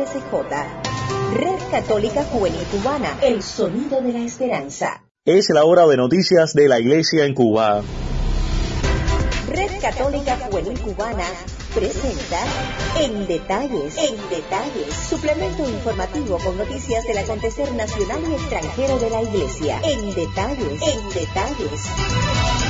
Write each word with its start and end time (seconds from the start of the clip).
RCJ, 0.00 0.32
Red 1.34 1.70
Católica 1.70 2.24
Juvenil 2.24 2.64
Cubana, 2.70 3.18
el 3.22 3.42
sonido 3.42 4.00
de 4.00 4.14
la 4.14 4.20
esperanza. 4.20 5.04
Es 5.26 5.50
la 5.50 5.64
hora 5.64 5.86
de 5.86 5.98
noticias 5.98 6.54
de 6.54 6.68
la 6.68 6.80
Iglesia 6.80 7.26
en 7.26 7.34
Cuba. 7.34 7.82
Red 9.48 9.80
Católica 9.82 10.38
Juvenil 10.38 10.80
Cubana 10.80 11.26
presenta 11.74 12.38
En 12.98 13.26
Detalles, 13.26 13.98
En 13.98 14.16
Detalles, 14.30 14.94
suplemento 14.94 15.68
informativo 15.68 16.38
con 16.38 16.56
noticias 16.56 17.04
del 17.04 17.18
acontecer 17.18 17.70
nacional 17.74 18.22
y 18.30 18.34
extranjero 18.34 18.98
de 18.98 19.10
la 19.10 19.22
Iglesia. 19.22 19.80
En 19.84 20.14
Detalles, 20.14 20.80
En 20.80 21.08
Detalles. 21.10 22.69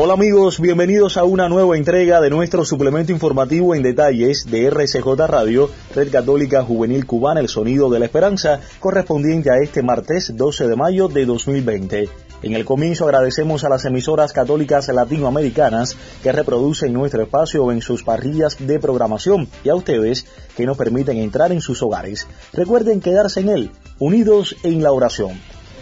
Hola 0.00 0.12
amigos, 0.12 0.60
bienvenidos 0.60 1.16
a 1.16 1.24
una 1.24 1.48
nueva 1.48 1.76
entrega 1.76 2.20
de 2.20 2.30
nuestro 2.30 2.64
suplemento 2.64 3.10
informativo 3.10 3.74
en 3.74 3.82
detalles 3.82 4.46
de 4.48 4.70
RCJ 4.70 5.26
Radio, 5.26 5.70
Red 5.92 6.12
Católica 6.12 6.62
Juvenil 6.62 7.04
Cubana, 7.04 7.40
el 7.40 7.48
sonido 7.48 7.90
de 7.90 7.98
la 7.98 8.04
esperanza, 8.04 8.60
correspondiente 8.78 9.50
a 9.50 9.56
este 9.56 9.82
martes 9.82 10.36
12 10.36 10.68
de 10.68 10.76
mayo 10.76 11.08
de 11.08 11.26
2020. 11.26 12.08
En 12.44 12.54
el 12.54 12.64
comienzo 12.64 13.06
agradecemos 13.06 13.64
a 13.64 13.68
las 13.68 13.86
emisoras 13.86 14.32
católicas 14.32 14.86
latinoamericanas 14.86 15.96
que 16.22 16.30
reproducen 16.30 16.92
nuestro 16.92 17.24
espacio 17.24 17.72
en 17.72 17.82
sus 17.82 18.04
parrillas 18.04 18.56
de 18.60 18.78
programación 18.78 19.48
y 19.64 19.68
a 19.68 19.74
ustedes 19.74 20.26
que 20.56 20.64
nos 20.64 20.78
permiten 20.78 21.16
entrar 21.16 21.50
en 21.50 21.60
sus 21.60 21.82
hogares. 21.82 22.28
Recuerden 22.52 23.00
quedarse 23.00 23.40
en 23.40 23.48
él, 23.48 23.70
unidos 23.98 24.54
en 24.62 24.80
la 24.80 24.92
oración. 24.92 25.32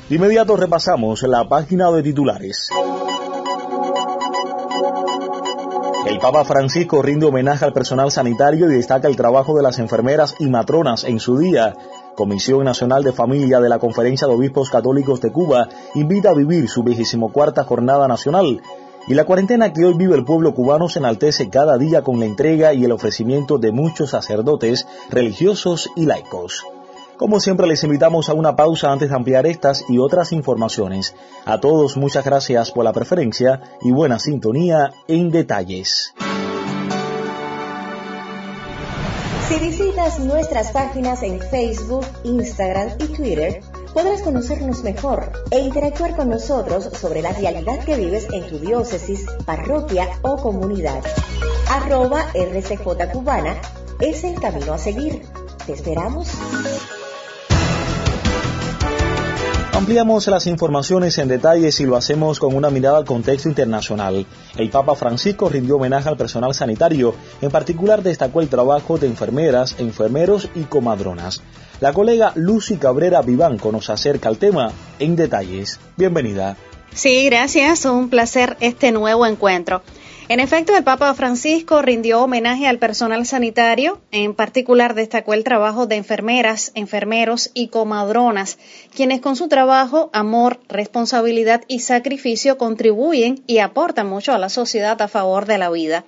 De 0.09 0.17
inmediato 0.17 0.57
repasamos 0.57 1.23
la 1.25 1.47
página 1.47 1.91
de 1.91 2.03
titulares. 2.03 2.71
El 6.07 6.21
Papa 6.21 6.45
Francisco 6.45 7.03
rinde 7.03 7.27
homenaje 7.27 7.65
al 7.65 7.73
personal 7.73 8.13
sanitario 8.13 8.71
y 8.71 8.77
destaca 8.77 9.09
el 9.09 9.17
trabajo 9.17 9.57
de 9.57 9.63
las 9.65 9.81
enfermeras 9.81 10.37
y 10.39 10.47
matronas 10.47 11.03
en 11.03 11.19
su 11.19 11.37
día. 11.37 11.75
Comisión 12.15 12.63
Nacional 12.63 13.03
de 13.03 13.13
Familia 13.13 13.59
de 13.59 13.69
la 13.69 13.81
Conferencia 13.81 14.29
de 14.29 14.35
Obispos 14.35 14.71
Católicos 14.71 15.21
de 15.21 15.33
Cuba 15.33 15.69
invita 15.97 16.31
a 16.31 16.35
vivir 16.35 16.69
su 16.69 16.85
cuarta 17.33 17.65
jornada 17.65 18.07
nacional. 18.07 18.63
Y 19.09 19.15
la 19.15 19.25
cuarentena 19.25 19.73
que 19.73 19.85
hoy 19.85 19.95
vive 19.95 20.15
el 20.15 20.25
pueblo 20.25 20.55
cubano 20.55 20.89
se 20.89 21.01
enaltece 21.01 21.51
cada 21.51 21.77
día 21.77 22.03
con 22.03 22.21
la 22.21 22.27
entrega 22.27 22.73
y 22.73 22.85
el 22.85 22.93
ofrecimiento 22.93 23.59
de 23.59 23.73
muchos 23.73 24.11
sacerdotes, 24.11 24.87
religiosos 25.11 25.91
y 25.97 26.07
laicos. 26.07 26.65
Como 27.17 27.41
siempre 27.41 27.67
les 27.67 27.83
invitamos 27.83 28.29
a 28.29 28.35
una 28.35 28.57
pausa 28.57 28.93
antes 28.93 29.09
de 29.09 29.17
ampliar 29.17 29.47
estas 29.47 29.85
y 29.89 29.99
otras 29.99 30.33
informaciones. 30.33 31.15
A 31.47 31.59
todos 31.61 31.97
muchas 31.97 32.27
gracias 32.27 32.71
por 32.71 32.85
la 32.85 32.93
preferencia 32.93 33.63
y 33.81 33.91
buena 33.91 34.19
sintonía 34.19 34.93
en 35.09 35.31
detalles. 35.31 36.13
Si 39.49 39.59
visitas 39.61 40.19
nuestras 40.19 40.73
páginas 40.73 41.23
en 41.23 41.41
Facebook, 41.41 42.05
Instagram 42.25 42.91
y 42.99 43.07
Twitter, 43.07 43.63
podrás 43.95 44.21
conocernos 44.21 44.83
mejor 44.83 45.33
e 45.51 45.61
interactuar 45.61 46.17
con 46.17 46.29
nosotros 46.29 46.91
sobre 46.93 47.23
la 47.23 47.33
realidad 47.33 47.79
que 47.79 47.97
vives 47.97 48.27
en 48.31 48.47
tu 48.47 48.59
diócesis, 48.59 49.25
parroquia 49.47 50.07
o 50.21 50.37
comunidad. 50.37 51.03
Arroba 51.71 52.27
RCJ 52.35 53.11
Cubana 53.11 53.57
es 54.01 54.23
el 54.25 54.39
camino 54.39 54.75
a 54.75 54.79
seguir. 54.79 55.23
Te 55.65 55.73
esperamos. 55.73 56.29
Ampliamos 59.77 60.27
las 60.29 60.47
informaciones 60.47 61.19
en 61.19 61.29
detalles 61.29 61.81
y 61.81 61.85
lo 61.85 61.97
hacemos 61.97 62.41
con 62.41 62.55
una 62.55 62.71
mirada 62.71 62.97
al 62.97 63.05
contexto 63.05 63.51
internacional. 63.51 64.25
El 64.57 64.71
Papa 64.71 64.95
Francisco 64.95 65.51
rindió 65.51 65.77
homenaje 65.77 66.09
al 66.09 66.17
personal 66.17 66.55
sanitario, 66.55 67.15
en 67.43 67.51
particular 67.51 68.03
destacó 68.03 68.41
el 68.41 68.49
trabajo 68.49 68.97
de 68.97 69.07
enfermeras, 69.07 69.77
enfermeros 69.79 70.49
y 70.55 70.63
comadronas. 70.63 71.43
La 71.81 71.93
colega 71.93 72.33
Lucy 72.37 72.79
Cabrera 72.79 73.21
Vivanco 73.21 73.71
nos 73.71 73.91
acerca 73.91 74.31
al 74.31 74.39
tema 74.39 74.73
en 74.99 75.15
detalles. 75.15 75.79
Bienvenida. 75.99 76.57
Sí, 76.95 77.27
gracias. 77.27 77.85
Un 77.85 78.09
placer 78.09 78.57
este 78.61 78.93
nuevo 78.93 79.27
encuentro. 79.27 79.83
En 80.29 80.41
efecto, 80.41 80.77
el 80.77 80.83
Papa 80.83 81.15
Francisco 81.15 81.83
rindió 81.83 82.21
homenaje 82.21 82.67
al 82.67 82.81
personal 82.81 83.25
sanitario, 83.27 84.01
en 84.11 84.35
particular 84.35 84.95
destacó 84.95 85.35
el 85.35 85.45
trabajo 85.45 85.87
de 85.87 85.95
enfermeras, 85.95 86.73
enfermeros 86.75 87.53
y 87.55 87.69
comadronas, 87.69 88.59
quienes 88.93 89.21
con 89.21 89.37
su 89.37 89.47
trabajo, 89.47 90.11
amor, 90.13 90.59
responsabilidad 90.69 91.63
y 91.69 91.79
sacrificio 91.79 92.59
contribuyen 92.59 93.45
y 93.47 93.59
aportan 93.59 94.09
mucho 94.09 94.33
a 94.33 94.39
la 94.39 94.49
sociedad 94.49 95.01
a 95.01 95.07
favor 95.07 95.47
de 95.47 95.59
la 95.59 95.71
vida. 95.71 96.05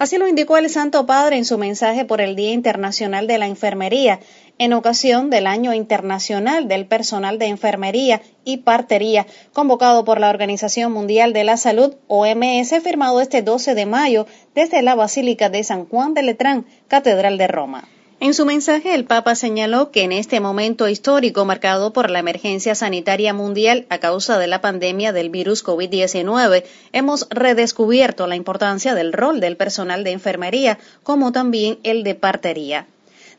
Así 0.00 0.18
lo 0.18 0.26
indicó 0.26 0.56
el 0.56 0.68
Santo 0.68 1.06
Padre 1.06 1.36
en 1.36 1.44
su 1.44 1.56
mensaje 1.56 2.04
por 2.04 2.20
el 2.20 2.34
Día 2.34 2.52
Internacional 2.52 3.28
de 3.28 3.38
la 3.38 3.46
Enfermería, 3.46 4.18
en 4.60 4.74
ocasión 4.74 5.30
del 5.30 5.46
Año 5.46 5.72
Internacional 5.72 6.68
del 6.68 6.84
Personal 6.84 7.38
de 7.38 7.46
Enfermería 7.46 8.20
y 8.44 8.58
Partería, 8.58 9.26
convocado 9.54 10.04
por 10.04 10.20
la 10.20 10.28
Organización 10.28 10.92
Mundial 10.92 11.32
de 11.32 11.44
la 11.44 11.56
Salud, 11.56 11.94
OMS, 12.08 12.74
firmado 12.84 13.22
este 13.22 13.40
12 13.40 13.74
de 13.74 13.86
mayo 13.86 14.26
desde 14.54 14.82
la 14.82 14.94
Basílica 14.94 15.48
de 15.48 15.64
San 15.64 15.86
Juan 15.86 16.12
de 16.12 16.24
Letrán, 16.24 16.66
Catedral 16.88 17.38
de 17.38 17.46
Roma. 17.46 17.88
En 18.20 18.34
su 18.34 18.44
mensaje, 18.44 18.94
el 18.94 19.06
Papa 19.06 19.34
señaló 19.34 19.90
que 19.90 20.02
en 20.02 20.12
este 20.12 20.40
momento 20.40 20.90
histórico 20.90 21.46
marcado 21.46 21.94
por 21.94 22.10
la 22.10 22.18
emergencia 22.18 22.74
sanitaria 22.74 23.32
mundial 23.32 23.86
a 23.88 23.96
causa 23.96 24.38
de 24.38 24.46
la 24.46 24.60
pandemia 24.60 25.14
del 25.14 25.30
virus 25.30 25.64
COVID-19, 25.64 26.64
hemos 26.92 27.26
redescubierto 27.30 28.26
la 28.26 28.36
importancia 28.36 28.94
del 28.94 29.14
rol 29.14 29.40
del 29.40 29.56
personal 29.56 30.04
de 30.04 30.10
enfermería, 30.10 30.78
como 31.02 31.32
también 31.32 31.78
el 31.82 32.02
de 32.02 32.14
partería. 32.14 32.86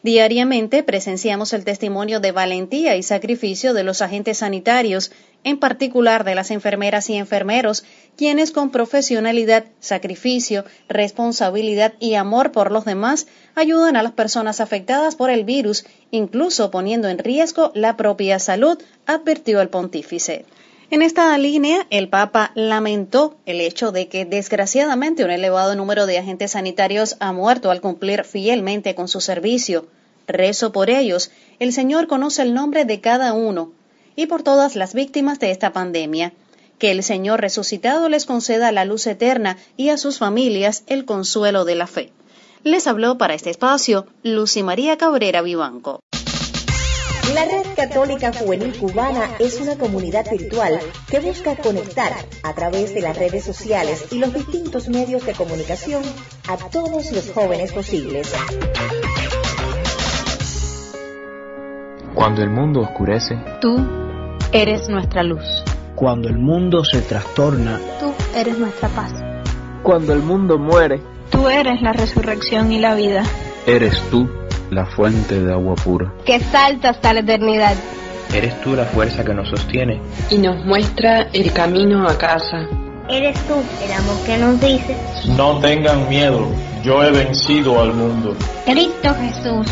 Diariamente 0.03 0.81
presenciamos 0.81 1.53
el 1.53 1.63
testimonio 1.63 2.19
de 2.19 2.31
valentía 2.31 2.95
y 2.95 3.03
sacrificio 3.03 3.75
de 3.75 3.83
los 3.83 4.01
agentes 4.01 4.39
sanitarios, 4.39 5.11
en 5.43 5.59
particular 5.59 6.23
de 6.23 6.33
las 6.33 6.49
enfermeras 6.49 7.07
y 7.11 7.15
enfermeros, 7.15 7.83
quienes 8.17 8.51
con 8.51 8.71
profesionalidad, 8.71 9.65
sacrificio, 9.79 10.65
responsabilidad 10.89 11.93
y 11.99 12.15
amor 12.15 12.51
por 12.51 12.71
los 12.71 12.85
demás 12.85 13.27
ayudan 13.53 13.95
a 13.95 14.01
las 14.01 14.13
personas 14.13 14.59
afectadas 14.59 15.15
por 15.15 15.29
el 15.29 15.43
virus, 15.43 15.85
incluso 16.09 16.71
poniendo 16.71 17.07
en 17.07 17.19
riesgo 17.19 17.71
la 17.75 17.95
propia 17.95 18.39
salud, 18.39 18.81
advirtió 19.05 19.61
el 19.61 19.69
pontífice. 19.69 20.45
En 20.91 21.01
esta 21.01 21.37
línea, 21.37 21.87
el 21.89 22.09
Papa 22.09 22.51
lamentó 22.53 23.37
el 23.45 23.61
hecho 23.61 23.93
de 23.93 24.09
que, 24.09 24.25
desgraciadamente, 24.25 25.23
un 25.23 25.31
elevado 25.31 25.73
número 25.73 26.05
de 26.05 26.17
agentes 26.17 26.51
sanitarios 26.51 27.15
ha 27.21 27.31
muerto 27.31 27.71
al 27.71 27.79
cumplir 27.79 28.25
fielmente 28.25 28.93
con 28.93 29.07
su 29.07 29.21
servicio. 29.21 29.87
Rezo 30.27 30.73
por 30.73 30.89
ellos. 30.89 31.31
El 31.59 31.71
Señor 31.71 32.07
conoce 32.07 32.41
el 32.41 32.53
nombre 32.53 32.83
de 32.83 32.99
cada 32.99 33.31
uno 33.31 33.71
y 34.17 34.25
por 34.25 34.43
todas 34.43 34.75
las 34.75 34.93
víctimas 34.93 35.39
de 35.39 35.51
esta 35.51 35.71
pandemia. 35.71 36.33
Que 36.77 36.91
el 36.91 37.03
Señor 37.03 37.39
resucitado 37.39 38.09
les 38.09 38.25
conceda 38.25 38.73
la 38.73 38.83
luz 38.83 39.07
eterna 39.07 39.55
y 39.77 39.89
a 39.91 39.97
sus 39.97 40.17
familias 40.17 40.83
el 40.87 41.05
consuelo 41.05 41.63
de 41.63 41.75
la 41.75 41.87
fe. 41.87 42.11
Les 42.65 42.85
habló 42.85 43.17
para 43.17 43.33
este 43.33 43.49
espacio 43.49 44.07
Lucy 44.23 44.61
María 44.61 44.97
Cabrera 44.97 45.41
Vivanco. 45.41 46.01
La 47.29 47.45
Red 47.45 47.75
Católica 47.77 48.33
Juvenil 48.33 48.77
Cubana 48.77 49.29
es 49.39 49.61
una 49.61 49.77
comunidad 49.77 50.29
virtual 50.29 50.79
que 51.09 51.21
busca 51.21 51.55
conectar 51.55 52.11
a 52.43 52.53
través 52.53 52.93
de 52.93 52.99
las 52.99 53.17
redes 53.17 53.45
sociales 53.45 54.07
y 54.11 54.19
los 54.19 54.33
distintos 54.33 54.89
medios 54.89 55.25
de 55.25 55.33
comunicación 55.33 56.03
a 56.49 56.57
todos 56.57 57.09
los 57.13 57.31
jóvenes 57.31 57.71
posibles. 57.71 58.33
Cuando 62.13 62.41
el 62.41 62.49
mundo 62.49 62.81
oscurece, 62.81 63.35
tú 63.61 63.77
eres 64.51 64.89
nuestra 64.89 65.23
luz. 65.23 65.63
Cuando 65.95 66.27
el 66.27 66.37
mundo 66.37 66.83
se 66.83 67.01
trastorna, 67.01 67.79
tú 67.99 68.13
eres 68.35 68.57
nuestra 68.57 68.89
paz. 68.89 69.13
Cuando 69.83 70.11
el 70.11 70.21
mundo 70.21 70.57
muere, 70.57 70.99
tú 71.29 71.47
eres 71.47 71.81
la 71.81 71.93
resurrección 71.93 72.73
y 72.73 72.79
la 72.79 72.93
vida. 72.95 73.23
Eres 73.65 74.01
tú 74.09 74.40
la 74.71 74.85
fuente 74.85 75.39
de 75.39 75.51
agua 75.51 75.75
pura. 75.75 76.13
Que 76.25 76.39
salta 76.39 76.89
hasta 76.89 77.13
la 77.13 77.19
eternidad. 77.19 77.75
Eres 78.33 78.59
tú 78.61 78.73
la 78.73 78.85
fuerza 78.85 79.23
que 79.23 79.33
nos 79.33 79.49
sostiene. 79.49 80.01
Y 80.29 80.37
nos 80.37 80.65
muestra 80.65 81.27
el 81.33 81.51
camino 81.51 82.07
a 82.07 82.17
casa. 82.17 82.67
Eres 83.09 83.37
tú 83.47 83.55
el 83.83 83.91
amor 83.91 84.15
que 84.25 84.37
nos 84.37 84.61
dice. 84.61 84.95
No 85.35 85.59
tengan 85.59 86.07
miedo, 86.07 86.47
yo 86.83 87.03
he 87.03 87.11
vencido 87.11 87.81
al 87.81 87.93
mundo. 87.93 88.33
Cristo 88.65 89.13
Jesús, 89.19 89.67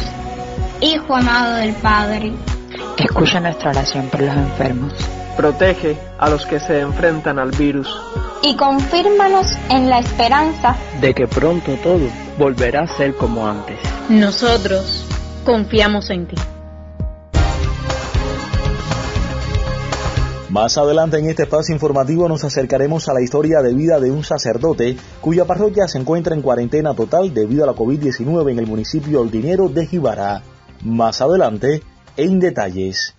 Hijo 0.81 1.15
amado 1.15 1.55
del 1.55 1.73
Padre. 1.75 2.33
Escucha 2.97 3.39
nuestra 3.39 3.71
oración 3.71 4.07
por 4.09 4.21
los 4.21 4.35
enfermos. 4.35 4.93
Protege 5.39 5.97
a 6.17 6.29
los 6.29 6.45
que 6.45 6.59
se 6.59 6.81
enfrentan 6.81 7.39
al 7.39 7.51
virus. 7.51 7.87
Y 8.43 8.57
confírmanos 8.57 9.47
en 9.69 9.89
la 9.89 9.99
esperanza 9.99 10.75
de 10.99 11.13
que 11.13 11.27
pronto 11.27 11.77
todo 11.81 12.09
volverá 12.37 12.81
a 12.81 12.87
ser 12.97 13.15
como 13.15 13.47
antes. 13.47 13.79
Nosotros 14.09 15.05
confiamos 15.45 16.09
en 16.09 16.27
ti. 16.27 16.35
Más 20.49 20.77
adelante 20.77 21.19
en 21.19 21.29
este 21.29 21.43
espacio 21.43 21.73
informativo 21.73 22.27
nos 22.27 22.43
acercaremos 22.43 23.07
a 23.07 23.13
la 23.13 23.21
historia 23.21 23.61
de 23.61 23.73
vida 23.73 24.01
de 24.01 24.11
un 24.11 24.25
sacerdote 24.25 24.97
cuya 25.21 25.45
parroquia 25.45 25.87
se 25.87 25.99
encuentra 25.99 26.35
en 26.35 26.41
cuarentena 26.41 26.93
total 26.93 27.33
debido 27.33 27.63
a 27.63 27.67
la 27.67 27.75
COVID-19 27.75 28.51
en 28.51 28.59
el 28.59 28.67
municipio 28.67 29.21
ordinero 29.21 29.69
de 29.69 29.85
Jibara. 29.85 30.41
Más 30.83 31.21
adelante, 31.21 31.81
en 32.17 32.41
detalles. 32.41 33.15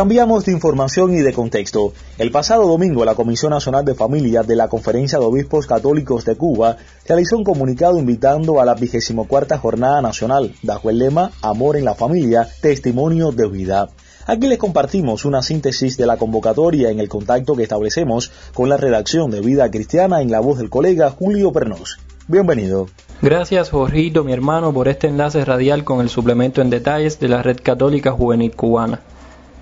Cambiamos 0.00 0.46
de 0.46 0.52
información 0.52 1.14
y 1.14 1.18
de 1.18 1.34
contexto. 1.34 1.92
El 2.16 2.30
pasado 2.30 2.66
domingo, 2.66 3.04
la 3.04 3.14
Comisión 3.14 3.50
Nacional 3.50 3.84
de 3.84 3.94
Familias 3.94 4.46
de 4.46 4.56
la 4.56 4.66
Conferencia 4.66 5.18
de 5.18 5.26
Obispos 5.26 5.66
Católicos 5.66 6.24
de 6.24 6.36
Cuba 6.36 6.78
realizó 7.06 7.36
un 7.36 7.44
comunicado 7.44 7.98
invitando 7.98 8.62
a 8.62 8.64
la 8.64 8.74
24 8.74 9.58
Jornada 9.58 10.00
Nacional 10.00 10.54
bajo 10.62 10.88
el 10.88 11.00
lema 11.00 11.32
Amor 11.42 11.76
en 11.76 11.84
la 11.84 11.94
Familia, 11.94 12.48
Testimonio 12.62 13.30
de 13.30 13.46
Vida. 13.46 13.90
Aquí 14.26 14.48
les 14.48 14.56
compartimos 14.56 15.26
una 15.26 15.42
síntesis 15.42 15.98
de 15.98 16.06
la 16.06 16.16
convocatoria 16.16 16.88
en 16.88 16.98
el 16.98 17.10
contacto 17.10 17.54
que 17.54 17.64
establecemos 17.64 18.32
con 18.54 18.70
la 18.70 18.78
redacción 18.78 19.30
de 19.30 19.42
Vida 19.42 19.70
Cristiana 19.70 20.22
en 20.22 20.30
la 20.30 20.40
voz 20.40 20.56
del 20.56 20.70
colega 20.70 21.10
Julio 21.10 21.52
Pernos. 21.52 21.98
Bienvenido. 22.26 22.88
Gracias, 23.20 23.68
Jorgito, 23.68 24.24
mi 24.24 24.32
hermano, 24.32 24.72
por 24.72 24.88
este 24.88 25.08
enlace 25.08 25.44
radial 25.44 25.84
con 25.84 26.00
el 26.00 26.08
suplemento 26.08 26.62
en 26.62 26.70
detalles 26.70 27.20
de 27.20 27.28
la 27.28 27.42
Red 27.42 27.58
Católica 27.62 28.12
Juvenil 28.12 28.56
Cubana. 28.56 29.00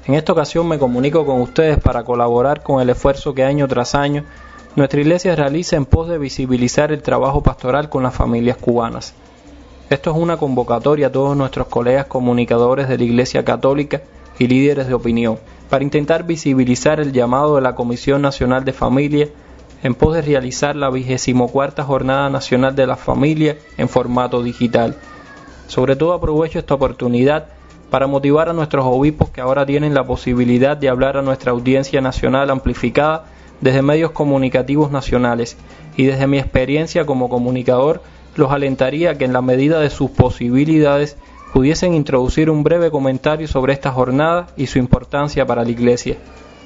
En 0.08 0.14
esta 0.14 0.32
ocasión 0.32 0.66
me 0.66 0.78
comunico 0.78 1.26
con 1.26 1.42
ustedes 1.42 1.78
para 1.78 2.02
colaborar 2.02 2.62
con 2.62 2.80
el 2.80 2.88
esfuerzo 2.88 3.34
que 3.34 3.44
año 3.44 3.68
tras 3.68 3.94
año 3.94 4.24
nuestra 4.74 5.02
iglesia 5.02 5.36
realiza 5.36 5.76
en 5.76 5.84
pos 5.84 6.08
de 6.08 6.16
visibilizar 6.16 6.92
el 6.92 7.02
trabajo 7.02 7.42
pastoral 7.42 7.90
con 7.90 8.04
las 8.04 8.14
familias 8.14 8.56
cubanas. 8.56 9.12
Esto 9.90 10.10
es 10.10 10.16
una 10.16 10.38
convocatoria 10.38 11.08
a 11.08 11.12
todos 11.12 11.36
nuestros 11.36 11.66
colegas 11.66 12.06
comunicadores 12.06 12.88
de 12.88 12.96
la 12.96 13.04
Iglesia 13.04 13.44
Católica 13.44 14.00
y 14.38 14.46
líderes 14.46 14.86
de 14.88 14.94
opinión 14.94 15.38
para 15.68 15.84
intentar 15.84 16.24
visibilizar 16.24 17.00
el 17.00 17.12
llamado 17.12 17.56
de 17.56 17.60
la 17.60 17.74
Comisión 17.74 18.22
Nacional 18.22 18.64
de 18.64 18.72
Familia 18.72 19.28
en 19.82 19.94
pos 19.94 20.14
de 20.14 20.22
realizar 20.22 20.74
la 20.74 20.90
cuarta 21.52 21.84
Jornada 21.84 22.30
Nacional 22.30 22.74
de 22.74 22.86
la 22.86 22.96
Familia 22.96 23.58
en 23.76 23.90
formato 23.90 24.42
digital. 24.42 24.96
Sobre 25.66 25.96
todo 25.96 26.14
aprovecho 26.14 26.58
esta 26.58 26.72
oportunidad 26.72 27.57
para 27.90 28.06
motivar 28.06 28.48
a 28.48 28.52
nuestros 28.52 28.84
obispos 28.84 29.30
que 29.30 29.40
ahora 29.40 29.64
tienen 29.64 29.94
la 29.94 30.04
posibilidad 30.04 30.76
de 30.76 30.88
hablar 30.88 31.16
a 31.16 31.22
nuestra 31.22 31.52
audiencia 31.52 32.00
nacional 32.00 32.50
amplificada 32.50 33.24
desde 33.60 33.82
medios 33.82 34.10
comunicativos 34.10 34.90
nacionales 34.90 35.56
y 35.96 36.04
desde 36.04 36.26
mi 36.26 36.38
experiencia 36.38 37.06
como 37.06 37.28
comunicador 37.28 38.02
los 38.36 38.52
alentaría 38.52 39.16
que 39.18 39.24
en 39.24 39.32
la 39.32 39.42
medida 39.42 39.80
de 39.80 39.90
sus 39.90 40.10
posibilidades 40.10 41.16
pudiesen 41.52 41.94
introducir 41.94 42.50
un 42.50 42.62
breve 42.62 42.90
comentario 42.90 43.48
sobre 43.48 43.72
esta 43.72 43.90
jornada 43.90 44.48
y 44.56 44.66
su 44.66 44.78
importancia 44.78 45.46
para 45.46 45.64
la 45.64 45.70
Iglesia. 45.70 46.16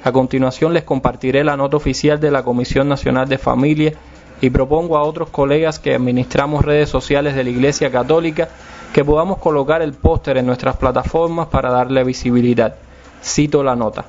A 0.05 0.13
continuación 0.13 0.75
les 0.75 0.83
compartiré 0.83 1.45
la 1.45 1.57
nota 1.57 1.77
oficial 1.77 2.21
de 2.21 2.33
la 2.33 2.43
Comisión 2.43 2.89
Nacional 2.89 3.29
de 3.29 3.39
Familia 3.39 3.95
y 4.43 4.51
propongo 4.51 4.99
a 4.99 5.05
otros 5.05 5.31
colegas 5.31 5.79
que 5.79 5.95
administramos 5.95 6.65
redes 6.65 6.91
sociales 6.91 7.37
de 7.37 7.45
la 7.45 7.51
Iglesia 7.51 7.93
Católica 7.93 8.49
que 8.93 9.05
podamos 9.05 9.39
colocar 9.39 9.83
el 9.83 9.95
póster 9.95 10.37
en 10.37 10.47
nuestras 10.47 10.77
plataformas 10.77 11.47
para 11.47 11.71
darle 11.71 12.03
visibilidad. 12.03 12.75
Cito 13.23 13.63
la 13.63 13.77
nota. 13.77 14.07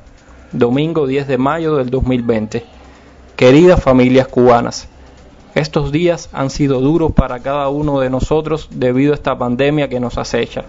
Domingo 0.52 1.06
10 1.06 1.28
de 1.28 1.38
mayo 1.38 1.76
del 1.76 1.92
2020. 1.92 2.66
Queridas 3.36 3.82
familias 3.82 4.28
cubanas, 4.28 4.88
estos 5.54 5.92
días 5.92 6.30
han 6.34 6.50
sido 6.50 6.82
duros 6.82 7.12
para 7.12 7.40
cada 7.40 7.70
uno 7.70 8.00
de 8.00 8.10
nosotros 8.10 8.70
debido 8.72 9.12
a 9.12 9.16
esta 9.16 9.38
pandemia 9.38 9.88
que 9.88 10.00
nos 10.00 10.18
acecha. 10.18 10.66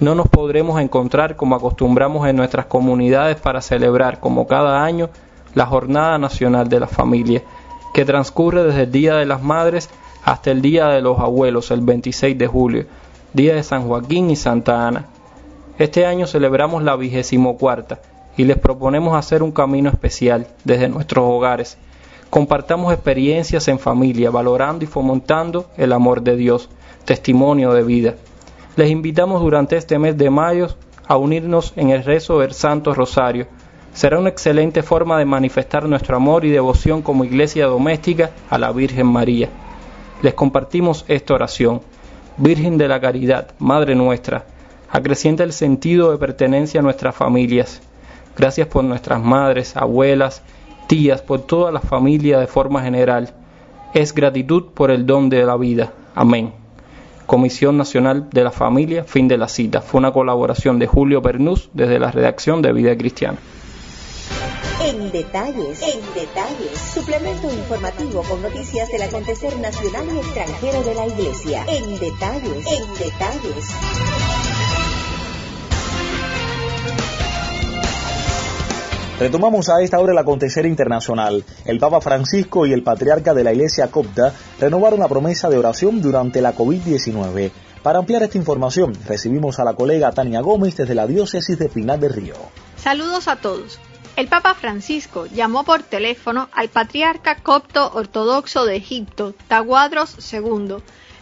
No 0.00 0.14
nos 0.14 0.28
podremos 0.28 0.78
encontrar 0.82 1.36
como 1.36 1.56
acostumbramos 1.56 2.28
en 2.28 2.36
nuestras 2.36 2.66
comunidades 2.66 3.36
para 3.36 3.62
celebrar, 3.62 4.20
como 4.20 4.46
cada 4.46 4.84
año, 4.84 5.08
la 5.54 5.64
Jornada 5.64 6.18
Nacional 6.18 6.68
de 6.68 6.80
la 6.80 6.86
Familia, 6.86 7.42
que 7.96 8.04
transcurre 8.04 8.62
desde 8.62 8.82
el 8.82 8.92
Día 8.92 9.14
de 9.14 9.24
las 9.24 9.42
Madres 9.42 9.88
hasta 10.22 10.50
el 10.50 10.60
Día 10.60 10.88
de 10.88 11.00
los 11.00 11.18
Abuelos, 11.18 11.70
el 11.70 11.80
26 11.80 12.36
de 12.36 12.46
julio, 12.46 12.84
Día 13.32 13.54
de 13.54 13.62
San 13.62 13.88
Joaquín 13.88 14.28
y 14.28 14.36
Santa 14.36 14.86
Ana. 14.86 15.06
Este 15.78 16.04
año 16.04 16.26
celebramos 16.26 16.82
la 16.82 16.94
vigésimo 16.94 17.56
cuarta 17.56 18.02
y 18.36 18.44
les 18.44 18.58
proponemos 18.58 19.16
hacer 19.16 19.42
un 19.42 19.50
camino 19.50 19.88
especial 19.88 20.46
desde 20.62 20.90
nuestros 20.90 21.24
hogares. 21.26 21.78
Compartamos 22.28 22.92
experiencias 22.92 23.66
en 23.68 23.78
familia, 23.78 24.30
valorando 24.30 24.84
y 24.84 24.88
fomentando 24.88 25.70
el 25.78 25.94
amor 25.94 26.20
de 26.20 26.36
Dios, 26.36 26.68
testimonio 27.06 27.72
de 27.72 27.82
vida. 27.82 28.14
Les 28.76 28.90
invitamos 28.90 29.40
durante 29.40 29.78
este 29.78 29.98
mes 29.98 30.18
de 30.18 30.28
mayo 30.28 30.68
a 31.08 31.16
unirnos 31.16 31.72
en 31.76 31.88
el 31.88 32.04
rezo 32.04 32.40
del 32.40 32.52
Santo 32.52 32.92
Rosario. 32.92 33.46
Será 33.96 34.18
una 34.18 34.28
excelente 34.28 34.82
forma 34.82 35.18
de 35.18 35.24
manifestar 35.24 35.88
nuestro 35.88 36.16
amor 36.16 36.44
y 36.44 36.50
devoción 36.50 37.00
como 37.00 37.24
iglesia 37.24 37.64
doméstica 37.64 38.30
a 38.50 38.58
la 38.58 38.70
Virgen 38.70 39.06
María. 39.06 39.48
Les 40.20 40.34
compartimos 40.34 41.06
esta 41.08 41.32
oración. 41.32 41.80
Virgen 42.36 42.76
de 42.76 42.88
la 42.88 43.00
Caridad, 43.00 43.52
Madre 43.58 43.94
nuestra, 43.94 44.44
acrecienta 44.90 45.44
el 45.44 45.54
sentido 45.54 46.10
de 46.10 46.18
pertenencia 46.18 46.80
a 46.80 46.82
nuestras 46.82 47.16
familias. 47.16 47.80
Gracias 48.36 48.66
por 48.66 48.84
nuestras 48.84 49.22
madres, 49.22 49.74
abuelas, 49.78 50.42
tías, 50.88 51.22
por 51.22 51.46
toda 51.46 51.72
la 51.72 51.80
familia 51.80 52.38
de 52.38 52.48
forma 52.48 52.82
general. 52.82 53.32
Es 53.94 54.12
gratitud 54.12 54.64
por 54.74 54.90
el 54.90 55.06
don 55.06 55.30
de 55.30 55.42
la 55.46 55.56
vida. 55.56 55.94
Amén. 56.14 56.52
Comisión 57.24 57.78
Nacional 57.78 58.28
de 58.28 58.44
la 58.44 58.50
Familia, 58.50 59.04
fin 59.04 59.26
de 59.26 59.38
la 59.38 59.48
cita. 59.48 59.80
Fue 59.80 60.00
una 60.00 60.12
colaboración 60.12 60.78
de 60.78 60.86
Julio 60.86 61.22
Pernús 61.22 61.70
desde 61.72 61.98
la 61.98 62.10
redacción 62.10 62.60
de 62.60 62.74
Vida 62.74 62.94
Cristiana. 62.94 63.38
En 65.06 65.12
detalles, 65.12 65.82
en 65.82 66.00
detalles, 66.14 66.80
suplemento 66.92 67.48
informativo 67.48 68.24
con 68.24 68.42
noticias 68.42 68.88
del 68.88 69.02
acontecer 69.02 69.56
nacional 69.60 70.04
y 70.12 70.18
extranjero 70.18 70.82
de 70.82 70.94
la 70.96 71.06
Iglesia. 71.06 71.64
En 71.68 71.96
detalles, 72.00 72.66
en 72.66 72.94
detalles. 72.94 73.66
Retomamos 79.20 79.68
a 79.68 79.80
esta 79.80 80.00
hora 80.00 80.10
el 80.10 80.18
acontecer 80.18 80.66
internacional. 80.66 81.44
El 81.64 81.78
Papa 81.78 82.00
Francisco 82.00 82.66
y 82.66 82.72
el 82.72 82.82
patriarca 82.82 83.32
de 83.32 83.44
la 83.44 83.52
Iglesia 83.52 83.86
copta 83.86 84.34
renovaron 84.58 84.98
la 84.98 85.06
promesa 85.06 85.48
de 85.48 85.58
oración 85.58 86.02
durante 86.02 86.42
la 86.42 86.52
COVID-19. 86.52 87.52
Para 87.84 88.00
ampliar 88.00 88.24
esta 88.24 88.38
información, 88.38 88.92
recibimos 89.06 89.60
a 89.60 89.64
la 89.64 89.74
colega 89.74 90.10
Tania 90.10 90.40
Gómez 90.40 90.76
desde 90.76 90.96
la 90.96 91.06
diócesis 91.06 91.56
de 91.60 91.68
Pinar 91.68 92.00
del 92.00 92.12
Río. 92.12 92.34
Saludos 92.76 93.28
a 93.28 93.36
todos. 93.36 93.78
El 94.16 94.28
Papa 94.28 94.54
Francisco 94.54 95.26
llamó 95.26 95.62
por 95.64 95.82
teléfono 95.82 96.48
al 96.52 96.70
patriarca 96.70 97.36
copto 97.36 97.92
ortodoxo 97.92 98.64
de 98.64 98.76
Egipto, 98.76 99.34
Taguadros 99.46 100.16
II, 100.32 100.76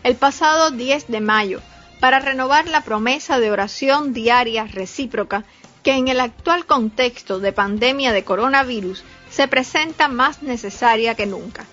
el 0.05 0.15
pasado 0.15 0.71
10 0.71 1.09
de 1.09 1.21
mayo, 1.21 1.61
para 1.99 2.21
renovar 2.21 2.69
la 2.69 2.83
promesa 2.83 3.41
de 3.41 3.51
oración 3.51 4.13
diaria 4.13 4.69
recíproca 4.69 5.43
que 5.83 5.95
en 5.95 6.07
el 6.07 6.21
actual 6.21 6.67
contexto 6.67 7.41
de 7.41 7.53
pandemia 7.53 8.13
de 8.13 8.23
coronavirus 8.23 9.03
se 9.29 9.49
presenta 9.49 10.07
más 10.07 10.43
necesaria 10.43 11.17
que 11.17 11.27
nunca. 11.27 11.67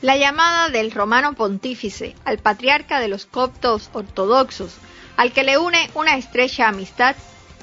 La 0.00 0.16
llamada 0.16 0.70
del 0.70 0.90
romano 0.90 1.34
pontífice 1.34 2.16
al 2.24 2.38
patriarca 2.38 2.98
de 2.98 3.08
los 3.08 3.26
coptos 3.26 3.90
ortodoxos, 3.92 4.78
al 5.18 5.32
que 5.32 5.42
le 5.42 5.58
une 5.58 5.90
una 5.94 6.16
estrecha 6.16 6.66
amistad, 6.66 7.14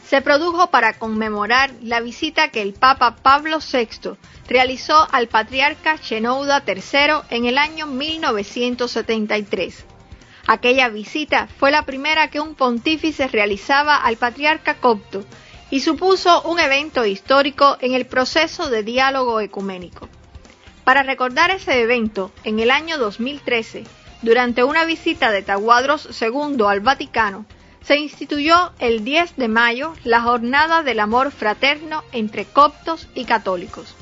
se 0.09 0.21
produjo 0.21 0.67
para 0.67 0.97
conmemorar 0.97 1.71
la 1.81 1.99
visita 1.99 2.47
que 2.47 2.61
el 2.61 2.73
Papa 2.73 3.17
Pablo 3.17 3.59
VI 3.59 4.11
realizó 4.47 5.05
al 5.11 5.27
patriarca 5.27 5.97
Chenouda 5.99 6.63
III 6.65 7.25
en 7.29 7.45
el 7.45 7.57
año 7.57 7.87
1973. 7.87 9.85
Aquella 10.47 10.87
visita 10.87 11.49
fue 11.59 11.71
la 11.71 11.81
primera 11.81 12.29
que 12.29 12.39
un 12.39 12.55
pontífice 12.55 13.27
realizaba 13.27 13.97
al 13.97 14.15
patriarca 14.15 14.75
copto 14.75 15.25
y 15.69 15.81
supuso 15.81 16.41
un 16.43 16.57
evento 16.59 17.05
histórico 17.05 17.77
en 17.81 17.93
el 17.93 18.05
proceso 18.05 18.69
de 18.69 18.83
diálogo 18.83 19.41
ecuménico. 19.41 20.07
Para 20.85 21.03
recordar 21.03 21.51
ese 21.51 21.81
evento, 21.81 22.31
en 22.45 22.61
el 22.61 22.71
año 22.71 22.97
2013, 22.97 23.83
durante 24.21 24.63
una 24.63 24.85
visita 24.85 25.31
de 25.31 25.41
Taguadros 25.41 26.07
II 26.21 26.63
al 26.65 26.79
Vaticano, 26.79 27.45
se 27.87 27.95
instituyó 27.95 28.73
el 28.79 29.05
10 29.05 29.37
de 29.37 29.47
mayo 29.47 29.93
la 30.03 30.21
Jornada 30.21 30.83
del 30.83 30.99
Amor 30.99 31.31
Fraterno 31.31 32.03
entre 32.11 32.43
coptos 32.43 33.07
y 33.15 33.23
católicos. 33.23 33.95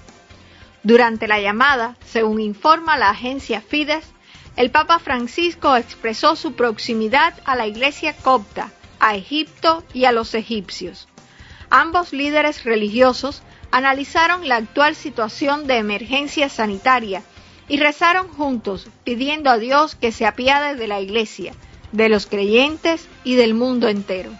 Durante 0.81 1.27
la 1.27 1.39
llamada, 1.39 1.95
según 2.03 2.41
informa 2.41 2.97
la 2.97 3.11
agencia 3.11 3.61
Fides, 3.61 4.03
el 4.55 4.71
Papa 4.71 4.97
Francisco 4.97 5.75
expresó 5.75 6.35
su 6.35 6.55
proximidad 6.55 7.35
a 7.45 7.55
la 7.55 7.67
Iglesia 7.67 8.15
copta, 8.15 8.71
a 8.99 9.15
Egipto 9.15 9.83
y 9.93 10.05
a 10.05 10.11
los 10.11 10.33
egipcios. 10.33 11.07
Ambos 11.69 12.11
líderes 12.11 12.63
religiosos 12.63 13.43
analizaron 13.69 14.47
la 14.47 14.55
actual 14.55 14.95
situación 14.95 15.67
de 15.67 15.77
emergencia 15.77 16.49
sanitaria 16.49 17.21
y 17.67 17.77
rezaron 17.77 18.29
juntos 18.29 18.87
pidiendo 19.03 19.51
a 19.51 19.59
Dios 19.59 19.93
que 19.93 20.11
se 20.11 20.25
apiade 20.25 20.73
de 20.73 20.87
la 20.87 21.01
Iglesia, 21.01 21.53
de 21.95 22.09
los 22.09 22.27
creyentes 22.27 23.07
y 23.23 23.35
del 23.35 23.53
mundo 23.53 23.87
entero. 23.87 24.31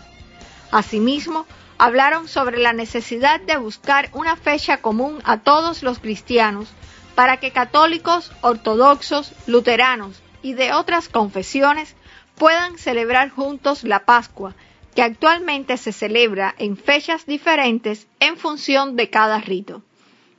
Asimismo, 0.72 1.46
hablaron 1.78 2.28
sobre 2.28 2.58
la 2.58 2.74
necesidad 2.74 3.40
de 3.40 3.58
buscar 3.58 4.10
una 4.14 4.36
fecha 4.36 4.78
común 4.78 5.20
a 5.24 5.40
todos 5.40 5.84
los 5.84 6.00
cristianos 6.00 6.70
para 7.16 7.38
que 7.38 7.52
católicos, 7.52 8.32
ortodoxos, 8.42 9.32
luteranos 9.48 10.22
y 10.42 10.54
de 10.54 10.74
otras 10.74 11.10
confesiones 11.10 11.96
puedan 12.36 12.78
celebrar 12.78 13.30
juntos 13.30 13.84
la 13.84 14.06
Pascua, 14.06 14.54
que 14.94 15.02
actualmente 15.02 15.78
se 15.78 15.92
celebra 15.92 16.54
en 16.58 16.78
fechas 16.78 17.26
diferentes 17.26 18.08
en 18.20 18.38
función 18.38 18.96
de 18.96 19.10
cada 19.10 19.40
rito. 19.40 19.82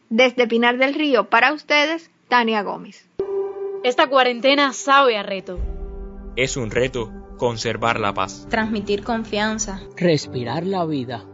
Desde 0.08 0.46
Pinar 0.46 0.76
del 0.76 0.94
Río 0.94 1.28
para 1.30 1.52
ustedes, 1.52 2.10
Tania 2.28 2.62
Gómez. 2.62 3.06
Esta 3.82 4.06
cuarentena 4.06 4.72
sabe 4.72 5.16
a 5.16 5.22
reto. 5.22 5.75
Es 6.36 6.58
un 6.58 6.70
reto 6.70 7.10
conservar 7.38 7.98
la 7.98 8.12
paz. 8.12 8.46
Transmitir 8.50 9.02
confianza. 9.02 9.80
Respirar 9.96 10.66
la 10.66 10.84
vida. 10.84 11.24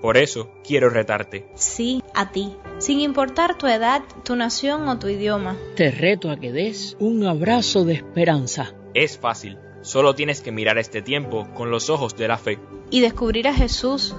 Por 0.00 0.16
eso 0.16 0.50
quiero 0.66 0.88
retarte. 0.88 1.50
Sí, 1.54 2.02
a 2.14 2.32
ti. 2.32 2.56
Sin 2.78 3.00
importar 3.00 3.58
tu 3.58 3.66
edad, 3.66 4.02
tu 4.24 4.34
nación 4.34 4.88
o 4.88 4.98
tu 4.98 5.08
idioma. 5.08 5.58
Te 5.76 5.90
reto 5.90 6.30
a 6.30 6.40
que 6.40 6.50
des 6.50 6.96
un 6.98 7.26
abrazo 7.26 7.84
de 7.84 7.92
esperanza. 7.92 8.72
Es 8.94 9.18
fácil. 9.18 9.58
Solo 9.82 10.14
tienes 10.14 10.40
que 10.40 10.50
mirar 10.50 10.78
este 10.78 11.02
tiempo 11.02 11.46
con 11.52 11.70
los 11.70 11.90
ojos 11.90 12.16
de 12.16 12.28
la 12.28 12.38
fe. 12.38 12.58
Y 12.90 13.00
descubrir 13.00 13.48
a 13.48 13.54
Jesús 13.54 14.14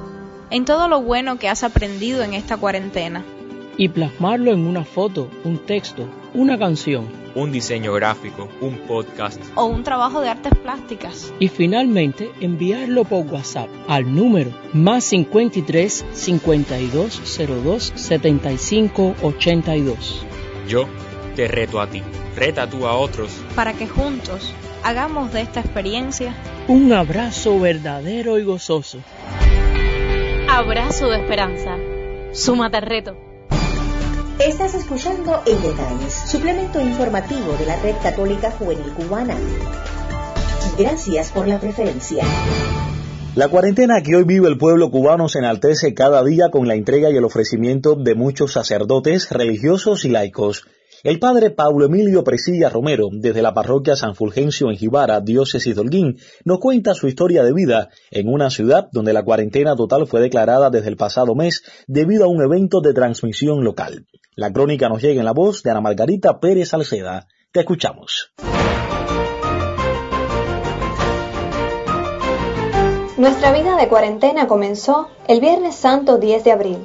en 0.52 0.66
todo 0.66 0.88
lo 0.88 1.02
bueno 1.02 1.40
que 1.40 1.50
has 1.50 1.64
aprendido 1.64 2.22
en 2.22 2.36
esta 2.36 2.58
cuarentena. 2.58 3.26
Y 3.78 3.90
plasmarlo 3.90 4.52
en 4.52 4.68
una 4.68 4.84
foto, 4.84 5.30
un 5.44 5.58
texto, 5.58 6.08
una 6.34 6.58
canción. 6.58 7.08
Un 7.36 7.52
diseño 7.52 7.94
gráfico, 7.94 8.48
un 8.62 8.78
podcast. 8.80 9.42
O 9.56 9.66
un 9.66 9.84
trabajo 9.84 10.22
de 10.22 10.30
artes 10.30 10.54
plásticas. 10.62 11.34
Y 11.40 11.48
finalmente 11.48 12.32
enviarlo 12.40 13.04
por 13.04 13.26
WhatsApp 13.26 13.70
al 13.88 14.14
número 14.14 14.52
más 14.74 15.04
53 15.06 16.06
52 16.12 17.38
02 17.64 17.94
75 17.96 19.16
82. 19.22 20.26
Yo 20.68 20.88
te 21.36 21.48
reto 21.48 21.82
a 21.82 21.88
ti. 21.88 22.04
Reta 22.36 22.70
tú 22.70 22.86
a 22.86 22.96
otros. 22.96 23.32
Para 23.56 23.74
que 23.74 23.88
juntos 23.88 24.54
hagamos 24.84 25.34
de 25.34 25.42
esta 25.42 25.62
experiencia 25.62 26.36
un 26.68 26.94
abrazo 26.94 27.60
verdadero 27.60 28.38
y 28.38 28.44
gozoso. 28.44 29.00
Abrazo 30.50 31.10
de 31.10 31.18
esperanza. 31.18 31.78
Súmate 32.32 32.78
al 32.78 32.84
reto. 32.84 33.33
Estás 34.40 34.74
escuchando 34.74 35.44
En 35.46 35.62
Detalles, 35.62 36.12
suplemento 36.26 36.82
informativo 36.82 37.54
de 37.54 37.68
la 37.68 37.80
Red 37.80 37.96
Católica 38.02 38.50
Juvenil 38.50 38.92
Cubana. 38.94 39.36
Gracias 40.78 41.32
por 41.32 41.48
la 41.48 41.60
preferencia. 41.60 42.24
La 43.36 43.48
cuarentena 43.48 44.02
que 44.02 44.16
hoy 44.16 44.24
vive 44.24 44.48
el 44.48 44.58
pueblo 44.58 44.90
cubano 44.90 45.30
se 45.30 45.38
enaltece 45.38 45.94
cada 45.94 46.24
día 46.24 46.50
con 46.50 46.68
la 46.68 46.74
entrega 46.74 47.12
y 47.12 47.16
el 47.16 47.26
ofrecimiento 47.26 47.96
de 47.96 48.16
muchos 48.16 48.54
sacerdotes, 48.54 49.30
religiosos 49.30 50.04
y 50.04 50.10
laicos. 50.10 50.66
El 51.04 51.20
padre 51.20 51.50
Pablo 51.50 51.88
Emilio 51.88 52.24
Presilla 52.24 52.70
Romero, 52.70 53.10
desde 53.12 53.42
la 53.42 53.54
parroquia 53.54 53.98
San 53.98 54.16
Fulgencio 54.16 54.70
en 54.70 54.78
Jibara, 54.78 55.20
diócesis 55.20 55.76
de 55.76 55.82
Holguín, 55.82 56.18
nos 56.46 56.60
cuenta 56.60 56.94
su 56.94 57.10
historia 57.10 57.44
de 57.44 57.52
vida 57.52 57.90
en 58.10 58.30
una 58.30 58.50
ciudad 58.50 58.88
donde 58.94 59.12
la 59.12 59.26
cuarentena 59.26 59.76
total 59.76 60.08
fue 60.08 60.22
declarada 60.22 60.70
desde 60.70 60.88
el 60.88 60.96
pasado 60.96 61.36
mes 61.36 61.62
debido 61.88 62.24
a 62.24 62.30
un 62.30 62.42
evento 62.42 62.80
de 62.80 62.94
transmisión 62.94 63.66
local. 63.66 64.06
La 64.38 64.54
crónica 64.54 64.88
nos 64.88 65.02
llega 65.02 65.20
en 65.20 65.26
la 65.26 65.34
voz 65.34 65.62
de 65.62 65.72
Ana 65.72 65.82
Margarita 65.82 66.40
Pérez 66.40 66.70
Salceda. 66.70 67.28
Te 67.52 67.60
escuchamos. 67.60 68.32
Nuestra 73.18 73.52
vida 73.52 73.76
de 73.76 73.90
cuarentena 73.90 74.48
comenzó 74.48 75.10
el 75.28 75.42
Viernes 75.42 75.76
Santo 75.76 76.18
10 76.18 76.46
de 76.46 76.52
abril. 76.54 76.78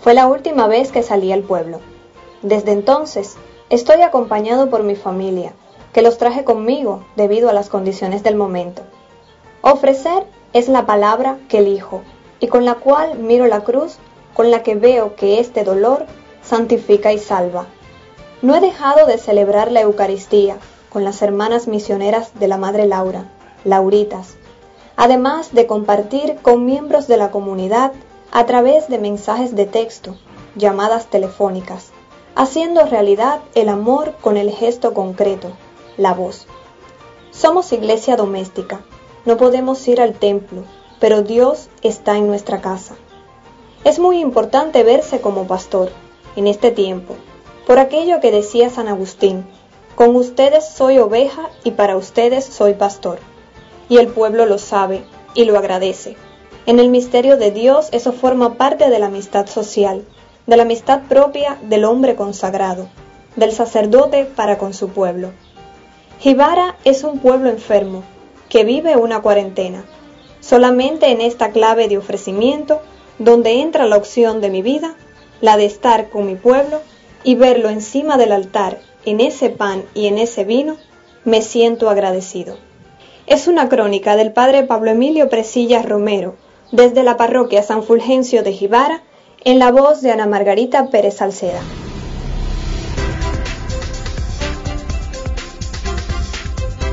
Fue 0.00 0.14
la 0.14 0.26
última 0.26 0.66
vez 0.66 0.90
que 0.90 1.04
salí 1.04 1.30
al 1.30 1.44
pueblo. 1.44 1.80
Desde 2.42 2.72
entonces, 2.72 3.36
Estoy 3.72 4.02
acompañado 4.02 4.68
por 4.68 4.82
mi 4.82 4.96
familia, 4.96 5.54
que 5.94 6.02
los 6.02 6.18
traje 6.18 6.44
conmigo 6.44 7.06
debido 7.16 7.48
a 7.48 7.54
las 7.54 7.70
condiciones 7.70 8.22
del 8.22 8.34
momento. 8.34 8.82
Ofrecer 9.62 10.26
es 10.52 10.68
la 10.68 10.84
palabra 10.84 11.38
que 11.48 11.60
elijo 11.60 12.02
y 12.38 12.48
con 12.48 12.66
la 12.66 12.74
cual 12.74 13.18
miro 13.18 13.46
la 13.46 13.64
cruz 13.64 13.96
con 14.34 14.50
la 14.50 14.62
que 14.62 14.74
veo 14.74 15.16
que 15.16 15.40
este 15.40 15.64
dolor 15.64 16.04
santifica 16.42 17.14
y 17.14 17.18
salva. 17.18 17.64
No 18.42 18.54
he 18.54 18.60
dejado 18.60 19.06
de 19.06 19.16
celebrar 19.16 19.72
la 19.72 19.80
Eucaristía 19.80 20.58
con 20.90 21.02
las 21.02 21.22
hermanas 21.22 21.66
misioneras 21.66 22.38
de 22.38 22.48
la 22.48 22.58
Madre 22.58 22.84
Laura, 22.84 23.24
Lauritas, 23.64 24.34
además 24.96 25.54
de 25.54 25.66
compartir 25.66 26.36
con 26.42 26.66
miembros 26.66 27.08
de 27.08 27.16
la 27.16 27.30
comunidad 27.30 27.92
a 28.32 28.44
través 28.44 28.88
de 28.88 28.98
mensajes 28.98 29.56
de 29.56 29.64
texto, 29.64 30.18
llamadas 30.56 31.06
telefónicas 31.06 31.90
haciendo 32.34 32.84
realidad 32.84 33.40
el 33.54 33.68
amor 33.68 34.14
con 34.20 34.36
el 34.36 34.50
gesto 34.50 34.94
concreto, 34.94 35.52
la 35.96 36.14
voz. 36.14 36.46
Somos 37.30 37.72
iglesia 37.72 38.16
doméstica, 38.16 38.80
no 39.24 39.36
podemos 39.36 39.86
ir 39.88 40.00
al 40.00 40.14
templo, 40.14 40.64
pero 40.98 41.22
Dios 41.22 41.68
está 41.82 42.16
en 42.16 42.26
nuestra 42.26 42.60
casa. 42.60 42.94
Es 43.84 43.98
muy 43.98 44.20
importante 44.20 44.82
verse 44.82 45.20
como 45.20 45.46
pastor 45.46 45.90
en 46.36 46.46
este 46.46 46.70
tiempo, 46.70 47.16
por 47.66 47.78
aquello 47.78 48.20
que 48.20 48.30
decía 48.30 48.70
San 48.70 48.88
Agustín, 48.88 49.44
con 49.94 50.16
ustedes 50.16 50.66
soy 50.68 50.98
oveja 50.98 51.50
y 51.64 51.72
para 51.72 51.96
ustedes 51.96 52.44
soy 52.44 52.74
pastor. 52.74 53.18
Y 53.88 53.98
el 53.98 54.08
pueblo 54.08 54.46
lo 54.46 54.58
sabe 54.58 55.04
y 55.34 55.44
lo 55.44 55.58
agradece. 55.58 56.16
En 56.64 56.78
el 56.78 56.88
misterio 56.88 57.36
de 57.36 57.50
Dios 57.50 57.88
eso 57.92 58.12
forma 58.12 58.54
parte 58.54 58.88
de 58.88 58.98
la 58.98 59.06
amistad 59.06 59.46
social, 59.46 60.04
de 60.46 60.56
la 60.56 60.62
amistad 60.64 61.02
propia 61.08 61.58
del 61.62 61.84
hombre 61.84 62.16
consagrado, 62.16 62.88
del 63.36 63.52
sacerdote 63.52 64.24
para 64.24 64.58
con 64.58 64.74
su 64.74 64.88
pueblo. 64.88 65.30
Jibara 66.20 66.76
es 66.84 67.04
un 67.04 67.18
pueblo 67.18 67.48
enfermo, 67.50 68.02
que 68.48 68.64
vive 68.64 68.96
una 68.96 69.22
cuarentena. 69.22 69.84
Solamente 70.40 71.10
en 71.10 71.20
esta 71.20 71.50
clave 71.50 71.88
de 71.88 71.98
ofrecimiento, 71.98 72.80
donde 73.18 73.60
entra 73.60 73.86
la 73.86 73.96
opción 73.96 74.40
de 74.40 74.50
mi 74.50 74.62
vida, 74.62 74.94
la 75.40 75.56
de 75.56 75.64
estar 75.64 76.10
con 76.10 76.26
mi 76.26 76.34
pueblo 76.34 76.80
y 77.24 77.34
verlo 77.34 77.70
encima 77.70 78.18
del 78.18 78.32
altar, 78.32 78.80
en 79.04 79.20
ese 79.20 79.50
pan 79.50 79.84
y 79.94 80.06
en 80.06 80.18
ese 80.18 80.44
vino, 80.44 80.76
me 81.24 81.42
siento 81.42 81.88
agradecido. 81.88 82.56
Es 83.26 83.46
una 83.46 83.68
crónica 83.68 84.16
del 84.16 84.32
padre 84.32 84.64
Pablo 84.64 84.90
Emilio 84.90 85.28
Presilla 85.28 85.82
Romero, 85.82 86.36
desde 86.72 87.02
la 87.02 87.16
parroquia 87.16 87.62
San 87.62 87.82
Fulgencio 87.82 88.42
de 88.42 88.52
Jibara, 88.52 89.02
en 89.44 89.58
la 89.58 89.72
voz 89.72 90.02
de 90.02 90.12
Ana 90.12 90.26
Margarita 90.26 90.88
Pérez 90.90 91.16
Salceda. 91.16 91.81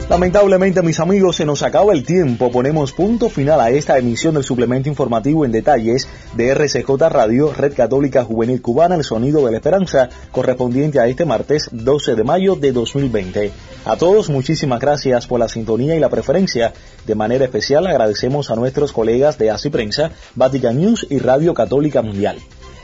Lamentablemente, 0.09 0.81
mis 0.81 0.99
amigos, 0.99 1.35
se 1.35 1.45
nos 1.45 1.61
acaba 1.61 1.93
el 1.93 2.03
tiempo. 2.03 2.49
Ponemos 2.49 2.93
punto 2.93 3.29
final 3.29 3.61
a 3.61 3.69
esta 3.69 3.99
emisión 3.99 4.33
del 4.33 4.43
suplemento 4.43 4.89
informativo 4.89 5.45
en 5.45 5.51
detalles 5.51 6.07
de 6.35 6.49
RCJ 6.49 6.89
Radio, 7.09 7.53
Red 7.53 7.75
Católica 7.75 8.23
Juvenil 8.23 8.59
Cubana, 8.59 8.95
el 8.95 9.03
sonido 9.03 9.45
de 9.45 9.51
la 9.51 9.57
esperanza, 9.57 10.09
correspondiente 10.31 10.99
a 10.99 11.05
este 11.05 11.25
martes 11.25 11.69
12 11.71 12.15
de 12.15 12.23
mayo 12.23 12.55
de 12.55 12.71
2020. 12.71 13.51
A 13.85 13.97
todos, 13.97 14.31
muchísimas 14.31 14.79
gracias 14.79 15.27
por 15.27 15.39
la 15.39 15.47
sintonía 15.47 15.95
y 15.95 15.99
la 15.99 16.09
preferencia. 16.09 16.73
De 17.05 17.13
manera 17.13 17.45
especial, 17.45 17.85
agradecemos 17.85 18.49
a 18.49 18.55
nuestros 18.55 18.91
colegas 18.91 19.37
de 19.37 19.51
ASI 19.51 19.69
Prensa, 19.69 20.09
Vatican 20.33 20.77
News 20.77 21.05
y 21.11 21.19
Radio 21.19 21.53
Católica 21.53 22.01
Mundial. 22.01 22.39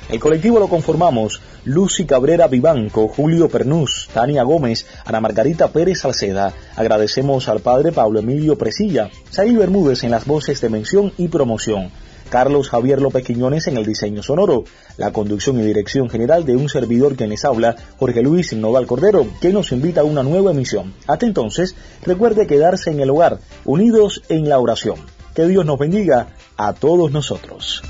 El 0.07 0.19
colectivo 0.19 0.59
lo 0.59 0.67
conformamos 0.67 1.41
Lucy 1.63 2.05
Cabrera 2.05 2.47
Vivanco, 2.47 3.07
Julio 3.07 3.49
Pernús, 3.49 4.07
Tania 4.13 4.43
Gómez, 4.43 4.85
Ana 5.03 5.19
Margarita 5.19 5.69
Pérez 5.69 6.01
Salceda. 6.01 6.53
Agradecemos 6.75 7.49
al 7.49 7.61
padre 7.61 7.91
Pablo 7.91 8.19
Emilio 8.19 8.55
Presilla, 8.55 9.09
Saí 9.31 9.55
Bermúdez 9.55 10.03
en 10.03 10.11
las 10.11 10.25
voces 10.25 10.61
de 10.61 10.69
mención 10.69 11.11
y 11.17 11.27
promoción. 11.27 11.89
Carlos 12.29 12.69
Javier 12.69 13.01
López 13.01 13.23
Quiñones 13.23 13.67
en 13.67 13.77
el 13.77 13.85
diseño 13.85 14.21
sonoro, 14.21 14.65
la 14.97 15.11
conducción 15.11 15.59
y 15.59 15.63
dirección 15.63 16.09
general 16.09 16.45
de 16.45 16.55
un 16.55 16.69
servidor 16.69 17.15
que 17.15 17.27
les 17.27 17.43
habla, 17.43 17.75
Jorge 17.97 18.21
Luis 18.21 18.53
Noval 18.53 18.85
Cordero, 18.85 19.25
que 19.41 19.53
nos 19.53 19.71
invita 19.71 20.01
a 20.01 20.05
una 20.05 20.21
nueva 20.21 20.51
emisión. 20.51 20.93
Hasta 21.07 21.25
entonces, 21.25 21.75
recuerde 22.03 22.47
quedarse 22.47 22.91
en 22.91 22.99
el 22.99 23.09
hogar, 23.09 23.39
unidos 23.63 24.21
en 24.29 24.49
la 24.49 24.59
oración. 24.59 24.97
Que 25.33 25.47
Dios 25.47 25.65
nos 25.65 25.79
bendiga 25.79 26.27
a 26.57 26.73
todos 26.73 27.11
nosotros. 27.11 27.81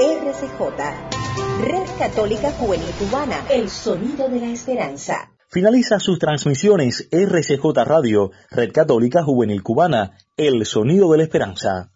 RCJ, 0.00 0.60
Red 1.60 1.98
Católica 1.98 2.52
Juvenil 2.52 2.90
Cubana, 2.98 3.44
el 3.50 3.68
sonido 3.68 4.28
de 4.28 4.40
la 4.40 4.46
esperanza. 4.46 5.30
Finaliza 5.48 5.98
sus 5.98 6.18
transmisiones 6.18 7.08
RCJ 7.10 7.84
Radio, 7.84 8.30
Red 8.50 8.72
Católica 8.72 9.22
Juvenil 9.22 9.62
Cubana, 9.62 10.16
el 10.36 10.64
sonido 10.64 11.10
de 11.12 11.18
la 11.18 11.24
esperanza. 11.24 11.90